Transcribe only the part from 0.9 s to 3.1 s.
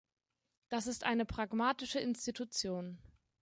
eine pragmatische Institution.